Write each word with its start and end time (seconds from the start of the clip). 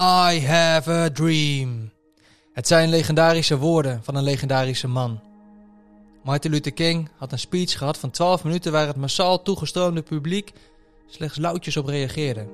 I 0.00 0.46
have 0.46 0.90
a 0.90 1.10
dream. 1.10 1.90
Het 2.52 2.66
zijn 2.66 2.88
legendarische 2.88 3.58
woorden 3.58 4.00
van 4.02 4.14
een 4.14 4.22
legendarische 4.22 4.88
man. 4.88 5.20
Martin 6.22 6.50
Luther 6.50 6.72
King 6.72 7.08
had 7.18 7.32
een 7.32 7.38
speech 7.38 7.78
gehad 7.78 7.98
van 7.98 8.10
12 8.10 8.44
minuten 8.44 8.72
waar 8.72 8.86
het 8.86 8.96
massaal 8.96 9.42
toegestroomde 9.42 10.02
publiek 10.02 10.52
slechts 11.06 11.38
lauwtjes 11.38 11.76
op 11.76 11.86
reageerde. 11.86 12.46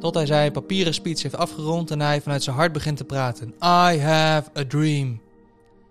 Tot 0.00 0.14
hij 0.14 0.26
zijn 0.26 0.52
papieren 0.52 0.94
speech 0.94 1.22
heeft 1.22 1.36
afgerond 1.36 1.90
en 1.90 2.00
hij 2.00 2.20
vanuit 2.20 2.42
zijn 2.42 2.56
hart 2.56 2.72
begint 2.72 2.96
te 2.96 3.04
praten. 3.04 3.48
I 3.62 3.98
have 4.00 4.50
a 4.58 4.64
dream. 4.68 5.20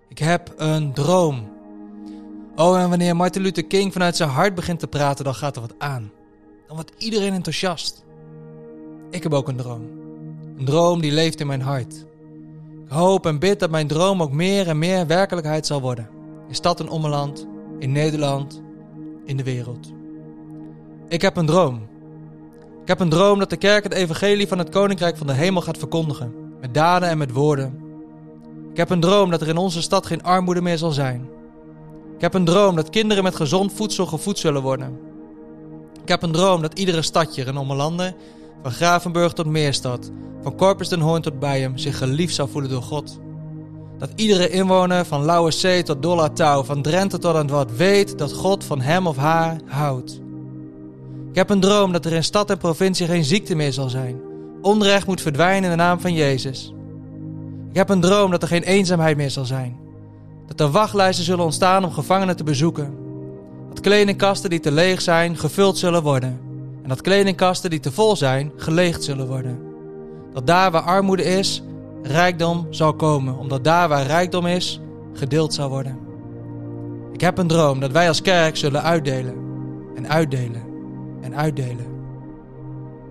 Ik 0.08 0.18
heb 0.18 0.54
een 0.56 0.92
droom. 0.92 1.52
Oh, 2.56 2.80
en 2.80 2.88
wanneer 2.88 3.16
Martin 3.16 3.42
Luther 3.42 3.66
King 3.66 3.92
vanuit 3.92 4.16
zijn 4.16 4.30
hart 4.30 4.54
begint 4.54 4.78
te 4.78 4.86
praten, 4.86 5.24
dan 5.24 5.34
gaat 5.34 5.56
er 5.56 5.62
wat 5.62 5.74
aan. 5.78 6.12
Dan 6.66 6.76
wordt 6.76 6.92
iedereen 6.98 7.32
enthousiast. 7.32 8.04
Ik 9.10 9.22
heb 9.22 9.34
ook 9.34 9.48
een 9.48 9.56
droom. 9.56 10.03
Een 10.58 10.64
droom 10.64 11.00
die 11.00 11.12
leeft 11.12 11.40
in 11.40 11.46
mijn 11.46 11.60
hart. 11.60 12.06
Ik 12.84 12.90
hoop 12.90 13.26
en 13.26 13.38
bid 13.38 13.60
dat 13.60 13.70
mijn 13.70 13.86
droom 13.86 14.22
ook 14.22 14.32
meer 14.32 14.68
en 14.68 14.78
meer 14.78 15.06
werkelijkheid 15.06 15.66
zal 15.66 15.80
worden. 15.80 16.08
In 16.48 16.54
stad 16.54 16.80
en 16.80 16.88
ommeland, 16.88 17.46
in 17.78 17.92
Nederland, 17.92 18.62
in 19.24 19.36
de 19.36 19.42
wereld. 19.42 19.92
Ik 21.08 21.22
heb 21.22 21.36
een 21.36 21.46
droom. 21.46 21.86
Ik 22.82 22.88
heb 22.88 23.00
een 23.00 23.08
droom 23.08 23.38
dat 23.38 23.50
de 23.50 23.56
kerk 23.56 23.84
het 23.84 23.92
evangelie 23.92 24.48
van 24.48 24.58
het 24.58 24.68
koninkrijk 24.68 25.16
van 25.16 25.26
de 25.26 25.32
hemel 25.32 25.62
gaat 25.62 25.78
verkondigen. 25.78 26.34
Met 26.60 26.74
daden 26.74 27.08
en 27.08 27.18
met 27.18 27.32
woorden. 27.32 27.82
Ik 28.70 28.76
heb 28.76 28.90
een 28.90 29.00
droom 29.00 29.30
dat 29.30 29.40
er 29.40 29.48
in 29.48 29.56
onze 29.56 29.82
stad 29.82 30.06
geen 30.06 30.22
armoede 30.22 30.62
meer 30.62 30.78
zal 30.78 30.90
zijn. 30.90 31.28
Ik 32.14 32.20
heb 32.20 32.34
een 32.34 32.44
droom 32.44 32.76
dat 32.76 32.90
kinderen 32.90 33.24
met 33.24 33.34
gezond 33.34 33.72
voedsel 33.72 34.06
gevoed 34.06 34.38
zullen 34.38 34.62
worden. 34.62 34.98
Ik 36.02 36.08
heb 36.08 36.22
een 36.22 36.32
droom 36.32 36.62
dat 36.62 36.78
iedere 36.78 37.02
stadje 37.02 37.44
in 37.44 37.56
Ommelanden, 37.56 38.14
van 38.64 38.72
Gravenburg 38.72 39.32
tot 39.32 39.46
Meerstad, 39.46 40.10
van 40.42 40.56
Corpus 40.56 40.88
den 40.88 41.00
Hoorn 41.00 41.22
tot 41.22 41.38
Bijum, 41.38 41.78
zich 41.78 41.98
geliefd 41.98 42.34
zou 42.34 42.48
voelen 42.48 42.70
door 42.70 42.82
God. 42.82 43.18
Dat 43.98 44.10
iedere 44.14 44.48
inwoner 44.48 45.04
van 45.04 45.24
Lauwerzee 45.24 45.82
tot 45.82 46.02
Dolla 46.02 46.28
Touw, 46.28 46.62
van 46.62 46.82
Drenthe 46.82 47.18
tot 47.18 47.36
aan 47.36 47.48
wat 47.48 47.70
weet 47.76 48.18
dat 48.18 48.32
God 48.32 48.64
van 48.64 48.80
hem 48.80 49.06
of 49.06 49.16
haar 49.16 49.60
houdt. 49.66 50.20
Ik 51.30 51.34
heb 51.34 51.50
een 51.50 51.60
droom 51.60 51.92
dat 51.92 52.04
er 52.04 52.12
in 52.12 52.24
stad 52.24 52.50
en 52.50 52.58
provincie 52.58 53.06
geen 53.06 53.24
ziekte 53.24 53.54
meer 53.54 53.72
zal 53.72 53.88
zijn. 53.88 54.20
Onrecht 54.62 55.06
moet 55.06 55.20
verdwijnen 55.20 55.64
in 55.64 55.70
de 55.70 55.82
naam 55.82 56.00
van 56.00 56.14
Jezus. 56.14 56.72
Ik 57.70 57.76
heb 57.76 57.88
een 57.88 58.00
droom 58.00 58.30
dat 58.30 58.42
er 58.42 58.48
geen 58.48 58.62
eenzaamheid 58.62 59.16
meer 59.16 59.30
zal 59.30 59.44
zijn. 59.44 59.76
Dat 60.46 60.60
er 60.60 60.70
wachtlijsten 60.70 61.24
zullen 61.24 61.44
ontstaan 61.44 61.84
om 61.84 61.92
gevangenen 61.92 62.36
te 62.36 62.44
bezoeken. 62.44 62.94
Dat 63.68 63.80
kledingkasten 63.80 64.50
die 64.50 64.60
te 64.60 64.72
leeg 64.72 65.00
zijn, 65.00 65.36
gevuld 65.36 65.78
zullen 65.78 66.02
worden. 66.02 66.52
En 66.84 66.90
dat 66.90 67.00
kledingkasten 67.00 67.70
die 67.70 67.80
te 67.80 67.92
vol 67.92 68.16
zijn, 68.16 68.52
geleegd 68.56 69.04
zullen 69.04 69.26
worden. 69.26 69.58
Dat 70.32 70.46
daar 70.46 70.70
waar 70.70 70.82
armoede 70.82 71.24
is, 71.24 71.62
rijkdom 72.02 72.66
zal 72.70 72.94
komen. 72.94 73.38
Omdat 73.38 73.64
daar 73.64 73.88
waar 73.88 74.06
rijkdom 74.06 74.46
is, 74.46 74.80
gedeeld 75.12 75.54
zal 75.54 75.68
worden. 75.68 75.98
Ik 77.12 77.20
heb 77.20 77.38
een 77.38 77.46
droom 77.46 77.80
dat 77.80 77.90
wij 77.90 78.08
als 78.08 78.22
kerk 78.22 78.56
zullen 78.56 78.82
uitdelen. 78.82 79.34
En 79.94 80.08
uitdelen. 80.08 80.62
En 81.20 81.36
uitdelen. 81.36 81.86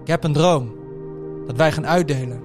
Ik 0.02 0.08
heb 0.08 0.24
een 0.24 0.34
droom 0.34 0.72
dat 1.48 1.58
wij 1.58 1.72
gaan 1.72 1.88
uitdelen. 1.88 2.42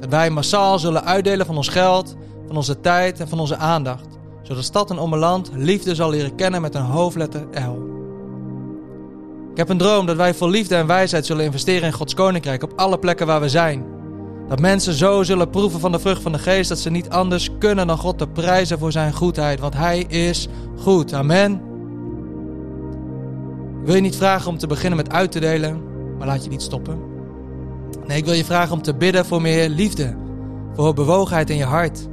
Dat 0.00 0.10
wij 0.10 0.30
massaal 0.30 0.78
zullen 0.78 1.04
uitdelen 1.04 1.46
van 1.46 1.56
ons 1.56 1.68
geld, 1.68 2.16
van 2.46 2.56
onze 2.56 2.80
tijd 2.80 3.20
en 3.20 3.28
van 3.28 3.40
onze 3.40 3.56
aandacht 3.56 4.18
zodat 4.50 4.64
stad 4.64 4.90
en 4.90 4.98
ommeland 4.98 5.50
liefde 5.54 5.94
zal 5.94 6.10
leren 6.10 6.34
kennen 6.34 6.60
met 6.60 6.74
een 6.74 6.82
hoofdletter 6.82 7.46
L. 7.52 7.89
Ik 9.50 9.56
heb 9.56 9.68
een 9.68 9.78
droom 9.78 10.06
dat 10.06 10.16
wij 10.16 10.34
vol 10.34 10.48
liefde 10.48 10.74
en 10.74 10.86
wijsheid 10.86 11.26
zullen 11.26 11.44
investeren 11.44 11.86
in 11.86 11.92
Gods 11.92 12.14
koninkrijk 12.14 12.62
op 12.62 12.72
alle 12.76 12.98
plekken 12.98 13.26
waar 13.26 13.40
we 13.40 13.48
zijn. 13.48 13.84
Dat 14.48 14.60
mensen 14.60 14.92
zo 14.92 15.22
zullen 15.22 15.50
proeven 15.50 15.80
van 15.80 15.92
de 15.92 15.98
vrucht 15.98 16.22
van 16.22 16.32
de 16.32 16.38
geest 16.38 16.68
dat 16.68 16.78
ze 16.78 16.90
niet 16.90 17.10
anders 17.10 17.50
kunnen 17.58 17.86
dan 17.86 17.98
God 17.98 18.18
te 18.18 18.28
prijzen 18.28 18.78
voor 18.78 18.92
zijn 18.92 19.12
goedheid, 19.12 19.60
want 19.60 19.74
Hij 19.74 19.98
is 19.98 20.48
goed. 20.76 21.12
Amen. 21.12 21.52
Ik 23.80 23.86
wil 23.86 23.94
je 23.94 24.00
niet 24.00 24.16
vragen 24.16 24.50
om 24.50 24.58
te 24.58 24.66
beginnen 24.66 24.96
met 24.96 25.12
uit 25.12 25.32
te 25.32 25.40
delen, 25.40 25.82
maar 26.18 26.26
laat 26.26 26.44
je 26.44 26.50
niet 26.50 26.62
stoppen. 26.62 27.00
Nee, 28.06 28.18
ik 28.18 28.24
wil 28.24 28.34
je 28.34 28.44
vragen 28.44 28.72
om 28.72 28.82
te 28.82 28.94
bidden 28.94 29.26
voor 29.26 29.42
meer 29.42 29.68
liefde, 29.68 30.16
voor 30.74 30.94
bewogenheid 30.94 31.50
in 31.50 31.56
je 31.56 31.64
hart. 31.64 32.08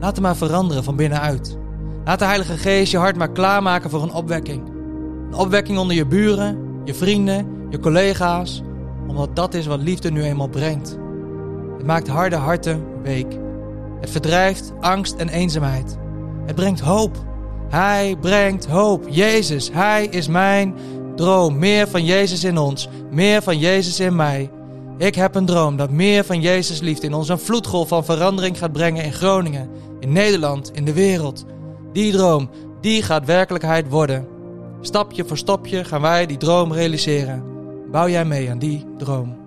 Laat 0.00 0.14
hem 0.14 0.22
maar 0.22 0.36
veranderen 0.36 0.84
van 0.84 0.96
binnenuit. 0.96 1.58
Laat 2.04 2.18
de 2.18 2.24
Heilige 2.24 2.56
Geest 2.56 2.92
je 2.92 2.98
hart 2.98 3.16
maar 3.16 3.32
klaarmaken 3.32 3.90
voor 3.90 4.02
een 4.02 4.12
opwekking. 4.12 4.75
Een 5.26 5.34
opwekking 5.34 5.78
onder 5.78 5.96
je 5.96 6.06
buren, 6.06 6.58
je 6.84 6.94
vrienden, 6.94 7.46
je 7.70 7.78
collega's, 7.78 8.62
omdat 9.06 9.36
dat 9.36 9.54
is 9.54 9.66
wat 9.66 9.80
liefde 9.80 10.10
nu 10.10 10.22
eenmaal 10.22 10.48
brengt. 10.48 10.98
Het 11.76 11.86
maakt 11.86 12.08
harde 12.08 12.36
harten 12.36 12.84
week. 13.02 13.38
Het 14.00 14.10
verdrijft 14.10 14.72
angst 14.80 15.14
en 15.16 15.28
eenzaamheid. 15.28 15.98
Het 16.46 16.54
brengt 16.54 16.80
hoop. 16.80 17.16
Hij 17.68 18.16
brengt 18.20 18.66
hoop. 18.66 19.06
Jezus, 19.08 19.70
Hij 19.72 20.06
is 20.06 20.28
mijn 20.28 20.74
droom. 21.16 21.58
Meer 21.58 21.88
van 21.88 22.04
Jezus 22.04 22.44
in 22.44 22.58
ons, 22.58 22.88
meer 23.10 23.42
van 23.42 23.58
Jezus 23.58 24.00
in 24.00 24.16
mij. 24.16 24.50
Ik 24.98 25.14
heb 25.14 25.34
een 25.34 25.46
droom 25.46 25.76
dat 25.76 25.90
meer 25.90 26.24
van 26.24 26.40
Jezus 26.40 26.80
liefde 26.80 27.06
in 27.06 27.14
ons 27.14 27.28
een 27.28 27.38
vloedgolf 27.38 27.88
van 27.88 28.04
verandering 28.04 28.58
gaat 28.58 28.72
brengen 28.72 29.04
in 29.04 29.12
Groningen, 29.12 29.70
in 30.00 30.12
Nederland, 30.12 30.70
in 30.74 30.84
de 30.84 30.92
wereld. 30.92 31.44
Die 31.92 32.12
droom, 32.12 32.50
die 32.80 33.02
gaat 33.02 33.24
werkelijkheid 33.24 33.88
worden. 33.88 34.35
Stapje 34.86 35.24
voor 35.24 35.38
stapje 35.38 35.84
gaan 35.84 36.00
wij 36.00 36.26
die 36.26 36.36
droom 36.36 36.72
realiseren. 36.72 37.44
Bouw 37.90 38.08
jij 38.08 38.24
mee 38.24 38.50
aan 38.50 38.58
die 38.58 38.84
droom. 38.98 39.45